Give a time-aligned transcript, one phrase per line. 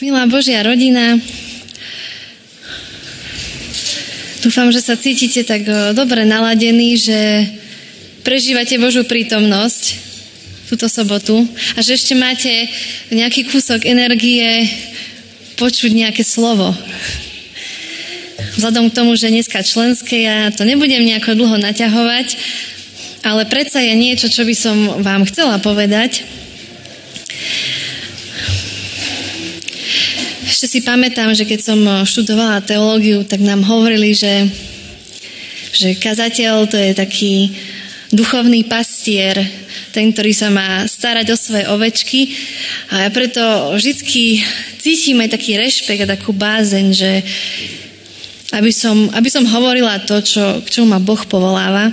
[0.00, 1.20] Milá Božia rodina,
[4.40, 7.44] dúfam, že sa cítite tak dobre naladení, že
[8.24, 10.00] prežívate Božú prítomnosť
[10.72, 11.44] túto sobotu
[11.76, 12.48] a že ešte máte
[13.12, 14.72] nejaký kúsok energie
[15.60, 16.72] počuť nejaké slovo.
[18.56, 22.40] Vzhľadom k tomu, že dneska členské, ja to nebudem nejako dlho naťahovať,
[23.20, 26.39] ale predsa je niečo, čo by som vám chcela povedať.
[30.60, 34.44] Ešte si pamätám, že keď som študovala teológiu, tak nám hovorili, že,
[35.72, 37.56] že kazateľ to je taký
[38.12, 39.40] duchovný pastier,
[39.96, 42.36] ten, ktorý sa má starať o svoje ovečky.
[42.92, 43.40] A ja preto
[43.72, 44.04] vždy
[44.76, 47.24] cítim aj taký rešpekt a takú bázeň, že
[48.52, 51.88] aby som, aby som hovorila to, čo, k čomu ma Boh povoláva.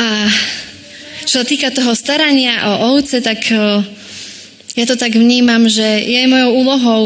[0.00, 0.06] A
[1.28, 3.44] čo sa týka toho starania o ovce, tak
[4.76, 7.02] ja to tak vnímam, že je mojou úlohou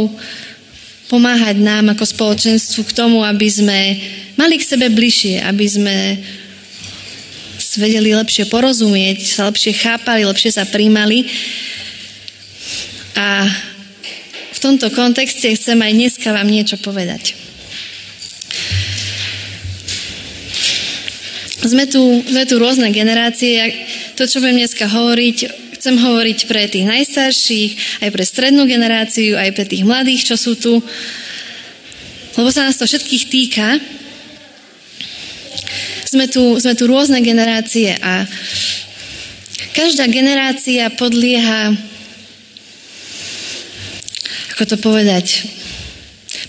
[1.07, 3.79] pomáhať nám ako spoločenstvu k tomu, aby sme
[4.35, 5.97] mali k sebe bližšie, aby sme
[7.79, 11.31] vedeli lepšie porozumieť, sa lepšie chápali, lepšie sa príjmali.
[13.15, 13.47] A
[14.51, 17.39] v tomto kontexte chcem aj dneska vám niečo povedať.
[21.61, 23.87] Sme tu, sme tu rôzne generácie.
[24.17, 29.49] To, čo budem dneska hovoriť, Chcem hovoriť pre tých najstarších, aj pre strednú generáciu, aj
[29.57, 30.77] pre tých mladých, čo sú tu.
[32.37, 33.81] Lebo sa nás to všetkých týka.
[36.05, 38.29] Sme tu, sme tu rôzne generácie a
[39.73, 41.73] každá generácia podlieha,
[44.53, 45.49] ako to povedať,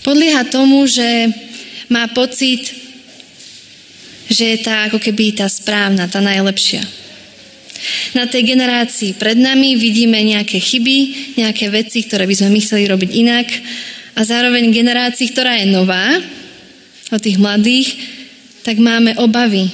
[0.04, 1.32] podlieha tomu, že
[1.88, 2.68] má pocit,
[4.28, 7.01] že je tá ako keby tá správna, tá najlepšia.
[8.12, 10.98] Na tej generácii pred nami vidíme nejaké chyby,
[11.40, 13.48] nejaké veci, ktoré by sme my chceli robiť inak
[14.12, 16.20] a zároveň generácii, ktorá je nová,
[17.12, 17.92] od tých mladých,
[18.64, 19.68] tak máme obavy,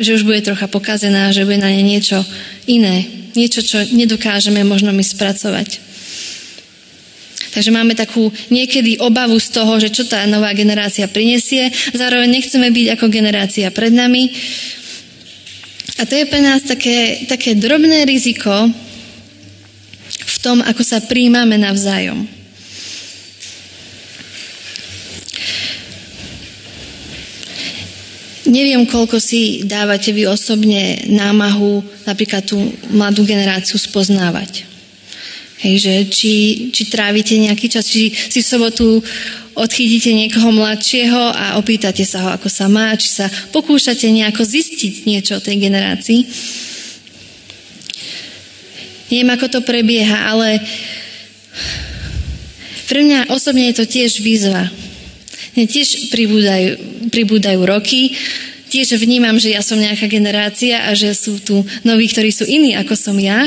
[0.00, 2.24] že už bude trocha pokazená, že bude na ne niečo
[2.64, 3.04] iné,
[3.36, 5.84] niečo, čo nedokážeme možno my spracovať.
[7.54, 11.70] Takže máme takú niekedy obavu z toho, že čo tá nová generácia prinesie.
[11.94, 14.34] Zároveň nechceme byť ako generácia pred nami,
[15.94, 18.50] a to je pre nás také, také drobné riziko
[20.10, 22.26] v tom, ako sa príjmame navzájom.
[28.44, 32.60] Neviem, koľko si dávate vy osobne námahu napríklad tú
[32.92, 34.68] mladú generáciu spoznávať.
[35.64, 36.34] Hej, že či,
[36.68, 39.00] či trávite nejaký čas, či si v sobotu
[39.54, 45.06] odchytíte niekoho mladšieho a opýtate sa ho, ako sa má, či sa pokúšate nejako zistiť
[45.06, 46.20] niečo o tej generácii.
[49.14, 50.58] Neviem, ako to prebieha, ale
[52.90, 54.68] pre mňa osobne je to tiež výzva.
[55.54, 56.68] Mne tiež pribúdajú,
[57.14, 58.18] pribúdajú roky,
[58.74, 62.74] tiež vnímam, že ja som nejaká generácia a že sú tu noví, ktorí sú iní
[62.74, 63.46] ako som ja.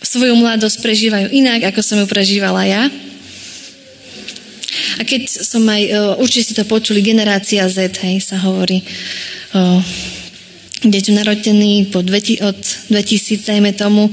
[0.00, 2.86] Svoju mladosť prežívajú inak, ako som ju prežívala ja.
[5.00, 5.90] A keď som aj, e,
[6.20, 8.84] určite si to počuli, generácia Z, hej, sa hovorí,
[9.56, 9.80] uh,
[10.84, 12.60] deťom narodený po dveti, od
[12.92, 14.12] 2000, dajme tomu,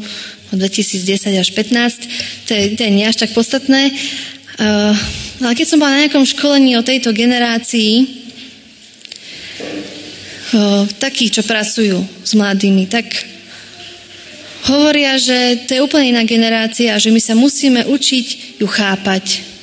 [0.56, 3.92] od 2010 až 15, to je, to je nie až tak podstatné.
[4.56, 4.96] Uh,
[5.44, 8.08] ale keď som bola na nejakom školení o tejto generácii,
[10.56, 13.12] uh, takí, čo pracujú s mladými, tak
[14.72, 19.57] hovoria, že to je úplne iná generácia že my sa musíme učiť ju chápať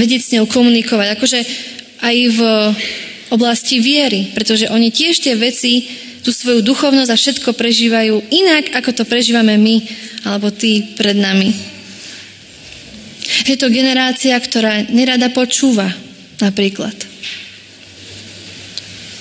[0.00, 1.06] vedieť s ňou komunikovať.
[1.12, 1.40] Akože
[2.00, 2.40] aj v
[3.28, 5.86] oblasti viery, pretože oni tiež tie veci,
[6.20, 9.76] tú svoju duchovnosť a všetko prežívajú inak, ako to prežívame my,
[10.24, 11.52] alebo tí pred nami.
[13.48, 15.88] Je to generácia, ktorá nerada počúva,
[16.42, 16.92] napríklad.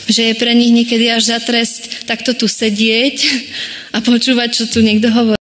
[0.09, 3.17] Že je pre nich niekedy až za trest takto tu sedieť
[3.96, 5.40] a počúvať, čo tu niekto hovorí.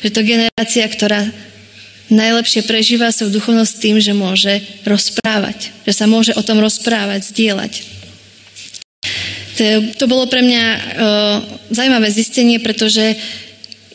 [0.00, 1.26] Že to generácia, ktorá
[2.10, 5.74] najlepšie prežíva svoju duchovnosť tým, že môže rozprávať.
[5.86, 7.72] Že sa môže o tom rozprávať, zdieľať.
[9.56, 9.64] To,
[9.96, 10.80] to bolo pre mňa uh,
[11.72, 13.16] zaujímavé zistenie, pretože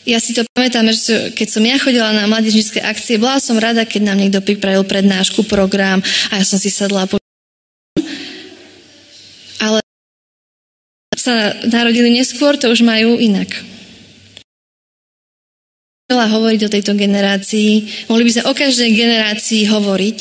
[0.02, 3.86] ja si to pamätám, že keď som ja chodila na mládežnické akcie, bola som rada,
[3.86, 6.02] keď nám niekto pripravil prednášku, program
[6.34, 7.22] a ja som si sadla po...
[9.62, 9.86] Ale
[11.14, 13.70] sa narodili neskôr, to už majú inak
[16.12, 17.72] veľa hovoriť o tejto generácii.
[18.12, 20.18] Mohli by sme o každej generácii hovoriť,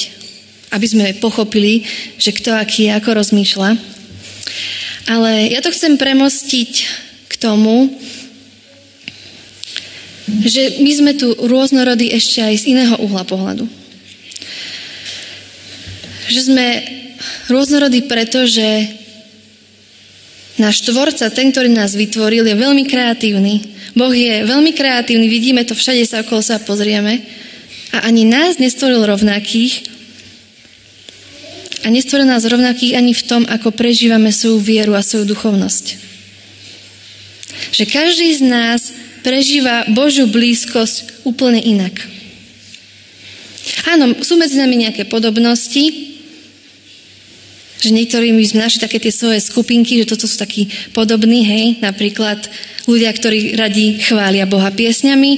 [0.70, 1.82] aby sme pochopili,
[2.14, 3.70] že kto aký ako rozmýšľa.
[5.10, 6.72] Ale ja to chcem premostiť
[7.26, 7.90] k tomu,
[10.46, 13.66] že my sme tu rôznorodí ešte aj z iného uhla pohľadu.
[16.30, 16.66] že sme
[17.50, 18.86] rôznorodí preto, že
[20.62, 23.79] náš tvorca, ten, ktorý nás vytvoril, je veľmi kreatívny.
[24.00, 27.20] Boh je veľmi kreatívny, vidíme to všade sa okolo sa pozrieme.
[27.92, 29.84] A ani nás nestvoril rovnakých,
[31.84, 35.84] a nestvoril nás rovnakých ani v tom, ako prežívame svoju vieru a svoju duchovnosť.
[37.76, 38.80] Že každý z nás
[39.20, 41.92] prežíva Božiu blízkosť úplne inak.
[43.84, 46.09] Áno, sú medzi nami nejaké podobnosti,
[47.80, 52.44] že niektorí my sme také tie svoje skupinky, že toto sú takí podobní, hej, napríklad
[52.84, 55.32] ľudia, ktorí radi chvália Boha piesňami,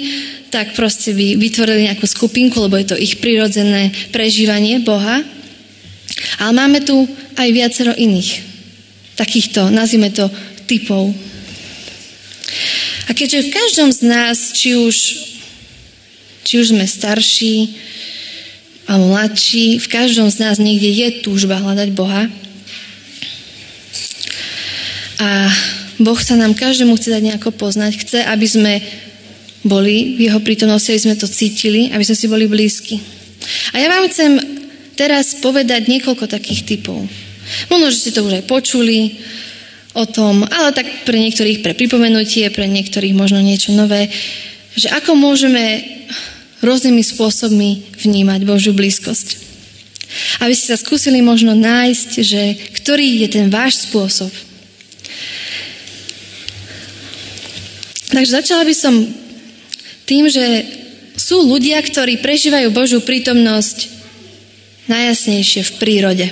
[0.50, 5.24] tak proste by vytvorili nejakú skupinku, lebo je to ich prirodzené prežívanie Boha.
[6.42, 7.08] Ale máme tu
[7.40, 8.52] aj viacero iných
[9.16, 10.28] takýchto, nazvime to,
[10.66, 11.12] typov.
[13.06, 14.96] A keďže v každom z nás, či už,
[16.42, 17.76] či už sme starší
[18.92, 22.28] alebo mladší, v každom z nás niekde je túžba hľadať Boha.
[25.16, 25.48] A
[25.96, 27.96] Boh sa nám každému chce dať nejako poznať.
[28.04, 28.84] Chce, aby sme
[29.64, 33.00] boli v jeho prítomnosti, aby sme to cítili, aby sme si boli blízki.
[33.72, 34.36] A ja vám chcem
[34.92, 37.00] teraz povedať niekoľko takých typov.
[37.72, 39.16] Možno, že ste to už aj počuli
[39.96, 44.12] o tom, ale tak pre niektorých pre pripomenutie, pre niektorých možno niečo nové,
[44.76, 45.80] že ako môžeme
[46.62, 49.50] rôznymi spôsobmi vnímať Božiu blízkosť.
[50.38, 52.42] Aby ste sa skúsili možno nájsť, že
[52.82, 54.30] ktorý je ten váš spôsob.
[58.12, 58.94] Takže začala by som
[60.04, 60.44] tým, že
[61.16, 63.88] sú ľudia, ktorí prežívajú Božiu prítomnosť
[64.88, 66.26] najjasnejšie v prírode.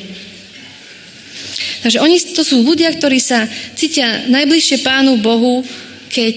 [1.81, 5.65] Takže oni, to sú ľudia, ktorí sa cítia najbližšie Pánu Bohu,
[6.13, 6.37] keď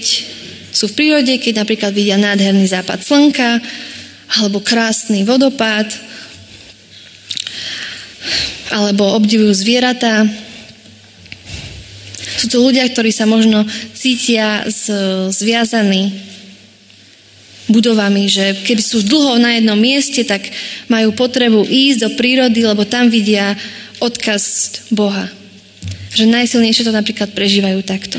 [0.74, 3.62] sú v prírode, keď napríklad vidia nádherný západ slnka,
[4.42, 5.94] alebo krásny vodopád,
[8.74, 10.26] alebo obdivujú zvieratá.
[12.42, 13.62] Sú to ľudia, ktorí sa možno
[13.94, 14.66] cítia
[15.30, 16.10] zviazaní
[17.70, 20.44] budovami, že keby sú dlho na jednom mieste, tak
[20.90, 23.56] majú potrebu ísť do prírody, lebo tam vidia
[24.02, 25.30] odkaz Boha.
[26.18, 28.18] Že najsilnejšie to napríklad prežívajú takto.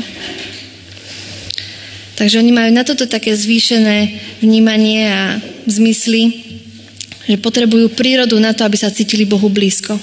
[2.15, 5.23] Takže oni majú na toto také zvýšené vnímanie a
[5.67, 6.31] zmysly,
[7.27, 9.99] že potrebujú prírodu na to, aby sa cítili Bohu blízko.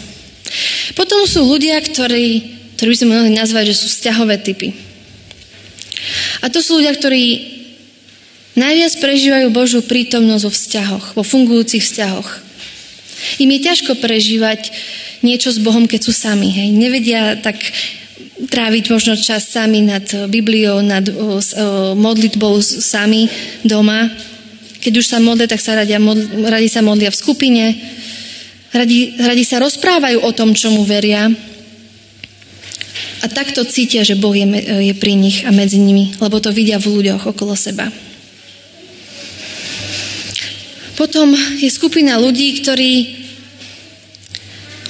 [0.92, 2.44] Potom sú ľudia, ktorí,
[2.76, 4.76] ktorí by sme mohli nazvať, že sú vzťahové typy.
[6.44, 7.52] A to sú ľudia, ktorí
[8.52, 12.28] Najviac prežívajú Božiu prítomnosť vo vzťahoch, vo fungujúcich vzťahoch.
[13.40, 14.68] Im je ťažko prežívať
[15.24, 16.52] niečo s Bohom, keď sú sami.
[16.52, 16.68] Hej.
[16.76, 17.56] Nevedia tak
[18.42, 21.42] tráviť možno čas sami nad Bibliou, nad o, o,
[21.94, 23.30] modlitbou sami
[23.62, 24.10] doma.
[24.82, 27.64] Keď už sa modlia, tak sa radia, modl, radi sa modlia v skupine.
[28.74, 31.30] Radi, radi sa rozprávajú o tom, čomu veria.
[33.22, 34.42] A takto cítia, že Boh je,
[34.90, 37.86] je pri nich a medzi nimi, lebo to vidia v ľuďoch okolo seba.
[40.98, 41.30] Potom
[41.62, 43.21] je skupina ľudí, ktorí,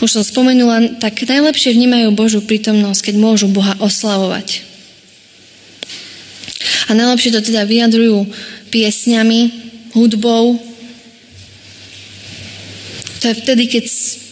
[0.02, 4.66] už som spomenula, tak najlepšie vnímajú Božú prítomnosť, keď môžu Boha oslavovať.
[6.90, 8.26] A najlepšie to teda vyjadrujú
[8.74, 9.40] piesňami,
[9.94, 10.58] hudbou.
[13.22, 13.84] To je vtedy, keď,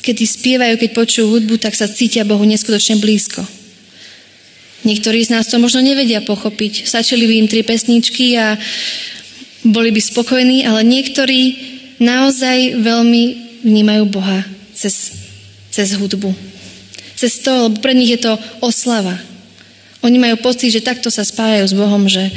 [0.02, 3.46] keď spievajú, keď počujú hudbu, tak sa cítia Bohu neskutočne blízko.
[4.82, 6.88] Niektorí z nás to možno nevedia pochopiť.
[6.88, 8.56] Stačili by im tri pesničky a
[9.62, 11.40] boli by spokojní, ale niektorí
[12.00, 13.22] naozaj veľmi
[13.60, 14.40] vnímajú Boha
[14.72, 15.28] cez,
[15.70, 16.34] cez hudbu.
[17.16, 19.16] Cez to, lebo pre nich je to oslava.
[20.02, 22.32] Oni majú pocit, že takto sa spájajú s Bohom, že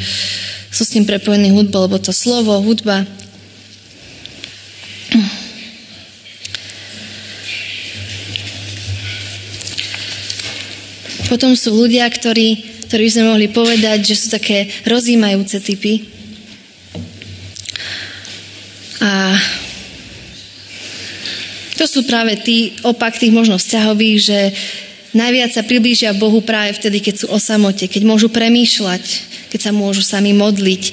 [0.74, 3.08] sú s ním prepojení hudbou, lebo to slovo, hudba.
[11.32, 12.62] Potom sú ľudia, ktorí,
[12.92, 16.14] ktorí sme mohli povedať, že sú také rozímajúce typy,
[19.04, 19.36] a
[21.74, 24.40] to sú práve tí opak tých možno vzťahových, že
[25.18, 29.04] najviac sa priblížia Bohu práve vtedy, keď sú o samote, keď môžu premýšľať,
[29.50, 30.84] keď sa môžu sami modliť.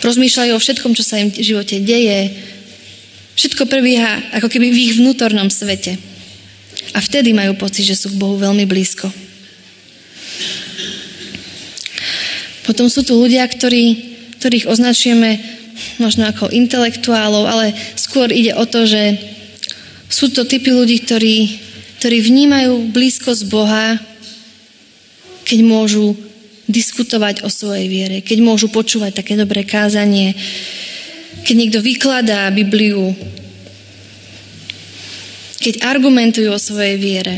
[0.00, 2.32] Rozmýšľajú o všetkom, čo sa im v živote deje.
[3.36, 5.96] Všetko prebieha ako keby v ich vnútornom svete.
[6.96, 9.12] A vtedy majú pocit, že sú k Bohu veľmi blízko.
[12.64, 13.84] Potom sú tu ľudia, ktorí,
[14.40, 15.59] ktorých označujeme
[16.00, 19.20] možno ako intelektuálov, ale skôr ide o to, že
[20.10, 21.36] sú to typy ľudí, ktorí,
[22.02, 24.00] ktorí vnímajú blízkosť Boha,
[25.46, 26.18] keď môžu
[26.70, 30.34] diskutovať o svojej viere, keď môžu počúvať také dobré kázanie,
[31.42, 33.14] keď niekto vykladá Bibliu,
[35.60, 37.34] keď argumentujú o svojej viere.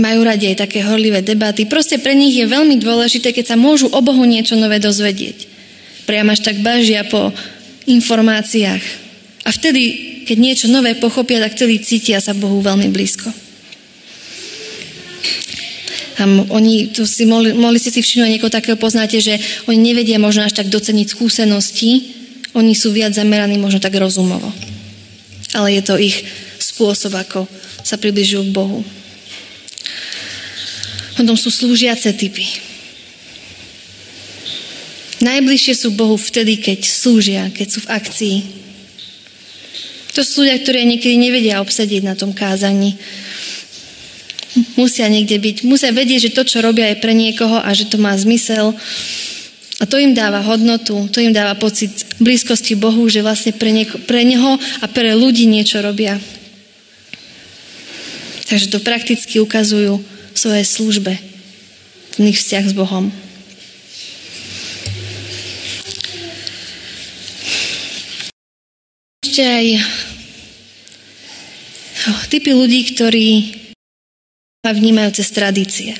[0.00, 1.68] Majú radi aj také horlivé debaty.
[1.68, 5.49] Proste pre nich je veľmi dôležité, keď sa môžu o Bohu niečo nové dozvedieť.
[6.10, 7.30] Priam až tak bažia po
[7.86, 8.82] informáciách.
[9.46, 9.82] A vtedy,
[10.26, 13.30] keď niečo nové pochopia, tak vtedy cítia sa Bohu veľmi blízko.
[16.18, 19.38] A oni, tu si mohli, mohli ste si všimnúť, niekoho takého poznáte, že
[19.70, 22.10] oni nevedia možno až tak doceniť skúsenosti,
[22.58, 24.50] oni sú viac zameraní možno tak rozumovo.
[25.54, 26.26] Ale je to ich
[26.58, 27.46] spôsob, ako
[27.86, 28.82] sa približujú k Bohu.
[31.14, 32.69] Potom sú slúžiace typy.
[35.20, 38.36] Najbližšie sú Bohu vtedy, keď slúžia, keď sú v akcii.
[40.16, 42.96] To sú ľudia, ktorí niekedy nevedia obsediť na tom kázaní
[44.74, 45.56] musia niekde byť.
[45.66, 48.74] Musia vedieť, že to, čo robia, je pre niekoho a že to má zmysel.
[49.80, 53.96] A to im dáva hodnotu, to im dáva pocit blízkosti Bohu, že vlastne pre, nieko,
[54.04, 56.20] pre Neho a pre ľudí niečo robia.
[58.44, 61.12] Takže to prakticky ukazujú v svojej službe,
[62.18, 63.08] ten ich vzťah s Bohom.
[69.30, 69.66] Ešte aj
[72.34, 73.28] typy ľudí, ktorí
[74.66, 75.94] a vnímajú cez tradície.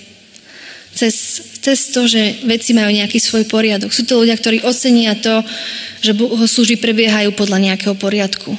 [0.90, 1.14] Cez,
[1.62, 3.94] cez to, že veci majú nejaký svoj poriadok.
[3.94, 5.46] Sú to ľudia, ktorí ocenia to,
[6.02, 8.50] že bohoslúži prebiehajú podľa nejakého poriadku.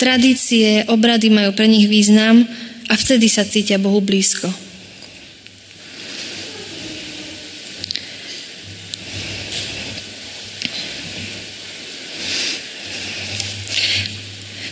[0.00, 2.48] Tradície, obrady majú pre nich význam
[2.88, 4.48] a vtedy sa cítia Bohu blízko.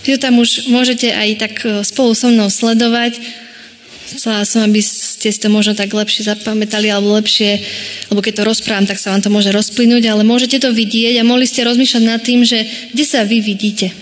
[0.04, 3.16] To tam už môžete aj tak e, spolu so mnou sledovať.
[4.04, 7.64] Chcela som, aby ste si to možno tak lepšie zapamätali, alebo lepšie,
[8.12, 11.24] lebo keď to rozprávam, tak sa vám to môže rozplynúť, ale môžete to vidieť a
[11.24, 13.96] mohli ste rozmýšľať nad tým, že kde sa vy vidíte.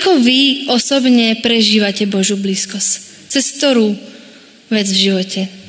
[0.00, 2.90] Ako vy osobne prežívate Božú blízkosť?
[3.28, 3.92] Cez ktorú
[4.72, 5.59] vec v živote?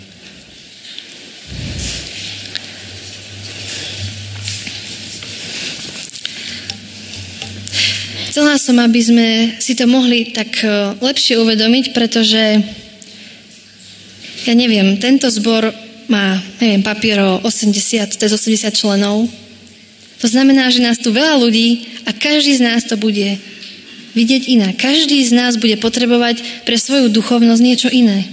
[8.32, 9.28] Chcela som, aby sme
[9.60, 12.64] si to mohli tak e, lepšie uvedomiť, pretože
[14.48, 15.68] ja neviem, tento zbor
[16.08, 19.28] má, neviem, papiero 80, to je 80 členov.
[20.24, 23.36] To znamená, že nás tu veľa ľudí a každý z nás to bude
[24.16, 24.80] vidieť inak.
[24.80, 28.32] Každý z nás bude potrebovať pre svoju duchovnosť niečo iné.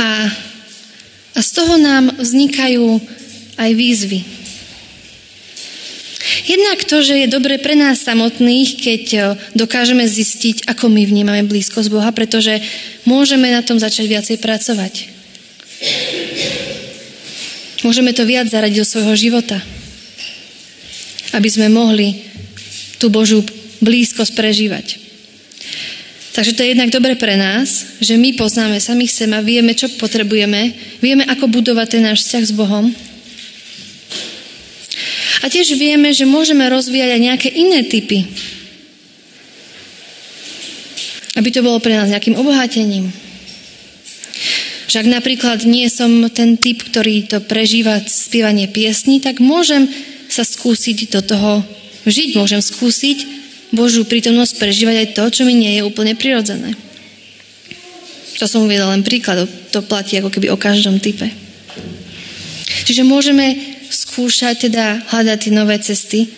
[0.00, 0.32] A,
[1.36, 2.96] a z toho nám vznikajú
[3.60, 4.43] aj výzvy.
[6.44, 9.20] Jednak to, že je dobre pre nás samotných, keď e,
[9.56, 12.60] dokážeme zistiť, ako my vnímame blízkosť Boha, pretože
[13.08, 15.08] môžeme na tom začať viacej pracovať.
[17.80, 19.56] Môžeme to viac zaradiť do svojho života,
[21.32, 22.20] aby sme mohli
[23.00, 23.40] tú Božú
[23.80, 25.00] blízkosť prežívať.
[26.36, 30.76] Takže to je jednak dobre pre nás, že my poznáme samých seba, vieme, čo potrebujeme,
[31.00, 32.92] vieme, ako budovať ten náš vzťah s Bohom
[35.44, 38.24] a tiež vieme, že môžeme rozvíjať aj nejaké iné typy.
[41.36, 43.12] Aby to bolo pre nás nejakým obohatením.
[44.88, 49.84] Že ak napríklad nie som ten typ, ktorý to prežíva spievanie piesní, tak môžem
[50.32, 51.60] sa skúsiť do toho
[52.08, 52.40] žiť.
[52.40, 53.44] Môžem skúsiť
[53.76, 56.72] Božú prítomnosť prežívať aj to, čo mi nie je úplne prirodzené.
[58.40, 61.28] To som uviedol len príklad, to platí ako keby o každom type.
[62.88, 63.73] Čiže môžeme
[64.14, 66.30] skúšať teda hľadať tie nové cesty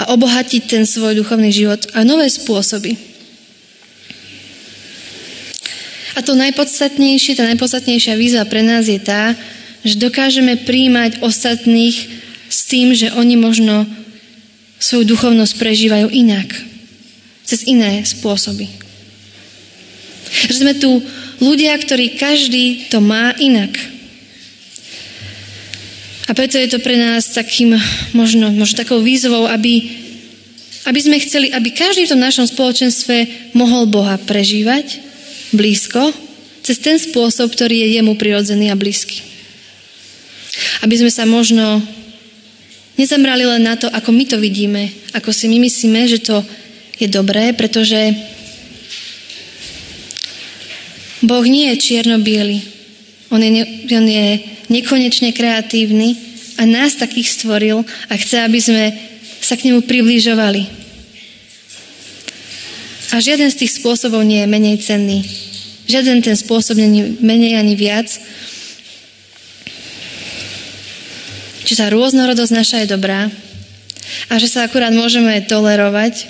[0.00, 2.96] a obohatiť ten svoj duchovný život a nové spôsoby.
[6.16, 9.36] A to najpodstatnejšie, tá najpodstatnejšia výzva pre nás je tá,
[9.84, 12.08] že dokážeme príjmať ostatných
[12.48, 13.84] s tým, že oni možno
[14.80, 16.48] svoju duchovnosť prežívajú inak.
[17.44, 18.64] Cez iné spôsoby.
[20.48, 21.04] Že sme tu
[21.44, 23.93] ľudia, ktorí každý to má inak.
[26.24, 27.76] A preto je to pre nás takým,
[28.16, 29.92] možno, možno takou výzvou, aby,
[30.88, 35.04] aby sme chceli, aby každý v tom našom spoločenstve mohol Boha prežívať
[35.52, 36.16] blízko,
[36.64, 39.20] cez ten spôsob, ktorý je jemu prirodzený a blízky.
[40.80, 41.84] Aby sme sa možno
[42.96, 46.40] nezamrali len na to, ako my to vidíme, ako si my myslíme, že to
[46.96, 48.16] je dobré, pretože
[51.20, 52.64] Boh nie je čierno-biely.
[53.28, 53.50] On je,
[53.92, 56.16] on je nekonečne kreatívny
[56.60, 58.84] a nás takých stvoril a chce, aby sme
[59.42, 60.62] sa k nemu približovali.
[63.14, 65.22] A žiaden z tých spôsobov nie je menej cenný.
[65.86, 68.08] Žiaden ten spôsob nie je menej ani viac.
[71.64, 73.28] Čiže tá rôznorodosť naša je dobrá,
[74.28, 76.28] a že sa akurát môžeme tolerovať,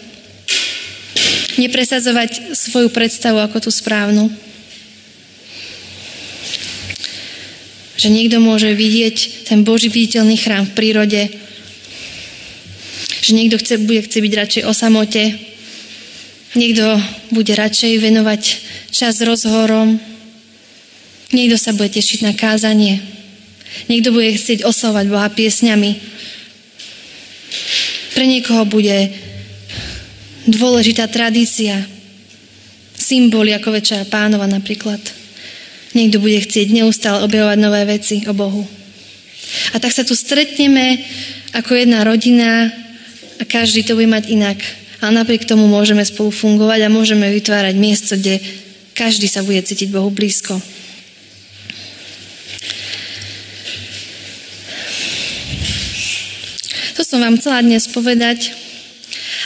[1.59, 4.31] nepresadzovať svoju predstavu ako tú správnu.
[8.05, 11.25] Že niekto môže vidieť ten Boží viditeľný chrám v prírode,
[13.25, 15.33] že niekto chce, bude chce byť radšej o samote,
[16.53, 17.01] niekto
[17.33, 18.43] bude radšej venovať
[18.93, 19.97] čas rozhorom,
[21.33, 23.01] niekto sa bude tešiť na kázanie,
[23.89, 25.97] niekto bude chcieť oslovať Boha piesňami.
[28.13, 29.17] Pre niekoho bude
[30.45, 31.89] dôležitá tradícia,
[33.01, 35.24] symboly ako Večera pánova napríklad.
[35.95, 38.67] Niekto bude chcieť neustále objavovať nové veci o Bohu.
[39.73, 40.99] A tak sa tu stretneme
[41.55, 42.67] ako jedna rodina
[43.39, 44.59] a každý to bude mať inak.
[44.99, 48.43] Ale napriek tomu môžeme spolu fungovať a môžeme vytvárať miesto, kde
[48.99, 50.59] každý sa bude cítiť Bohu blízko.
[56.99, 58.55] To som vám chcela dnes povedať.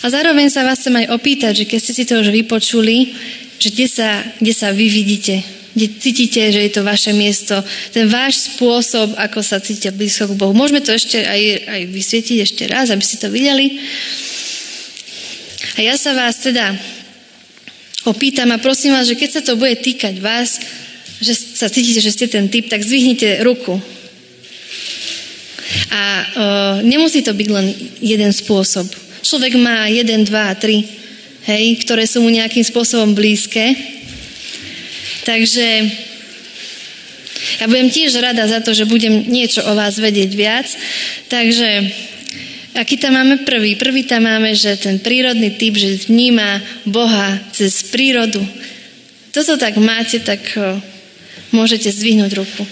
[0.00, 3.12] A zároveň sa vás chcem aj opýtať, že keď ste si to už vypočuli,
[3.58, 7.60] že kde sa, kde sa vy vidíte kde cítite, že je to vaše miesto,
[7.92, 10.56] ten váš spôsob, ako sa cítite blízko k Bohu.
[10.56, 13.78] Môžeme to ešte aj, aj vysvietiť ešte raz, aby ste to videli.
[15.78, 16.74] A ja sa vás teda
[18.08, 20.58] opýtam a prosím vás, že keď sa to bude týkať vás,
[21.18, 23.78] že sa cítite, že ste ten typ, tak zdvihnite ruku.
[25.92, 26.24] A o,
[26.86, 27.66] nemusí to byť len
[28.00, 28.88] jeden spôsob.
[29.20, 30.86] Človek má jeden, dva, tri,
[31.44, 33.97] hej, ktoré sú mu nejakým spôsobom blízke.
[35.28, 35.66] Takže
[37.60, 40.68] ja budem tiež rada za to, že budem niečo o vás vedieť viac.
[41.28, 41.68] Takže
[42.72, 43.76] aký tam máme prvý?
[43.76, 48.40] Prvý tam máme, že ten prírodný typ, že vníma Boha cez prírodu.
[49.36, 50.40] Toto tak máte, tak
[51.52, 52.64] môžete zvihnúť ruku.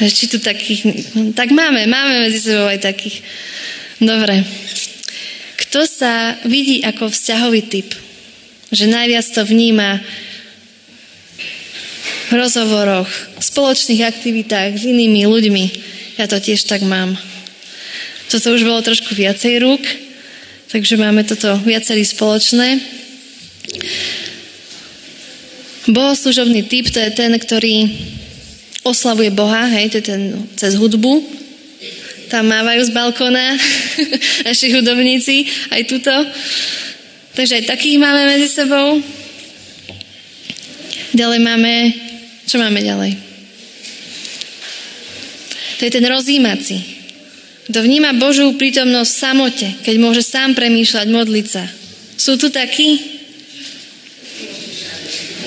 [0.00, 0.86] Či tu takých...
[1.34, 3.20] Tak máme, máme medzi sebou aj takých.
[4.00, 4.46] Dobre.
[5.60, 7.92] Kto sa vidí ako vzťahový typ?
[8.70, 10.00] Že najviac to vníma
[12.30, 15.64] v rozhovoroch, v spoločných aktivitách s inými ľuďmi.
[16.22, 17.18] Ja to tiež tak mám.
[18.30, 19.82] Toto už bolo trošku viacej rúk,
[20.70, 22.78] takže máme toto viacerý spoločné.
[25.90, 27.90] Bohoslužobný typ to je ten, ktorý
[28.86, 30.22] oslavuje Boha, hej, to je ten
[30.54, 31.26] cez hudbu.
[32.30, 33.58] Tam mávajú z balkóna
[34.46, 36.14] naši hudobníci, aj tuto.
[37.34, 39.02] Takže aj takých máme medzi sebou.
[41.10, 41.72] Ďalej máme,
[42.50, 43.14] čo máme ďalej?
[45.78, 46.82] To je ten rozjímací.
[47.70, 51.62] Kto vníma Božú prítomnosť v samote, keď môže sám premýšľať, modliť sa.
[52.18, 52.98] Sú tu takí?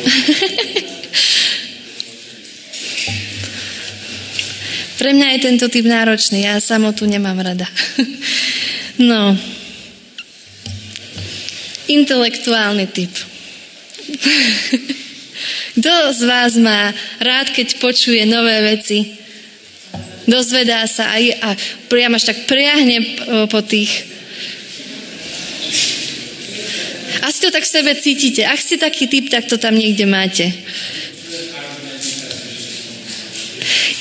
[5.03, 7.67] Pre mňa je tento typ náročný, ja samotu nemám rada.
[9.11, 9.35] no,
[11.91, 13.11] intelektuálny typ.
[15.73, 19.17] Kto z vás má rád, keď počuje nové veci?
[20.29, 21.49] Dozvedá sa aj a
[21.89, 23.01] priam až tak priahne
[23.49, 23.89] po tých.
[27.25, 28.45] Asi to tak v sebe cítite.
[28.45, 30.53] Ak ste taký typ, tak to tam niekde máte.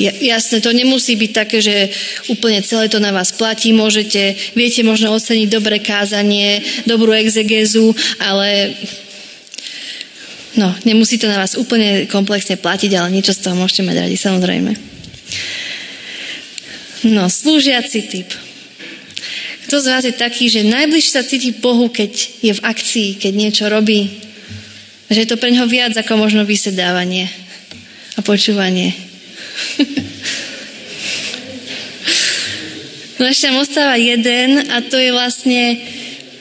[0.02, 1.88] Jasné, to nemusí byť také, že
[2.28, 3.72] úplne celé to na vás platí.
[3.72, 8.76] Môžete, viete možno oceniť dobré kázanie, dobrú exegézu, ale
[10.56, 14.16] no, nemusí to na vás úplne komplexne platiť, ale niečo z toho môžete mať radi,
[14.16, 14.72] samozrejme.
[17.12, 18.28] No, slúžiaci typ.
[19.66, 22.12] Kto z vás je taký, že najbližšie sa cíti Bohu, keď
[22.44, 24.20] je v akcii, keď niečo robí?
[25.08, 27.26] Že je to pre neho viac ako možno vysedávanie
[28.16, 28.92] a počúvanie.
[33.22, 35.78] No ešte nám ostáva jeden a to je vlastne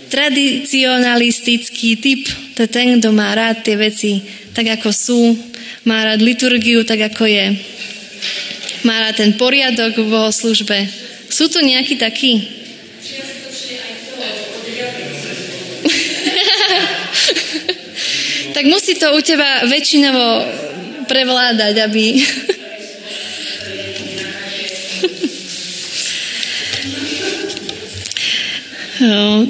[0.10, 2.26] tradicionalistický typ.
[2.56, 5.38] To je ten, kto má rád tie veci tak, ako sú.
[5.88, 7.56] Má rád liturgiu tak, ako je.
[8.84, 10.88] Má rád ten poriadok v bohoslužbe.
[11.32, 12.42] Sú tu nejakí takí?
[18.56, 20.44] tak musí to u teba väčšinovo
[21.08, 22.06] prevládať, aby
[29.02, 29.50] No,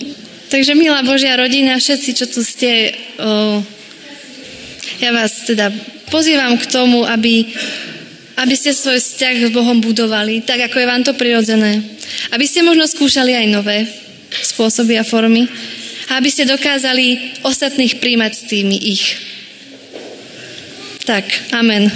[0.51, 2.91] takže milá Božia rodina, všetci, čo tu ste,
[4.99, 5.71] ja vás teda
[6.11, 7.47] pozývam k tomu, aby,
[8.37, 11.79] aby ste svoj vzťah s Bohom budovali, tak ako je vám to prirodzené.
[12.35, 13.87] Aby ste možno skúšali aj nové
[14.43, 15.47] spôsoby a formy.
[16.11, 19.15] A aby ste dokázali ostatných príjmať s tými ich.
[21.07, 21.23] Tak,
[21.55, 21.87] amen.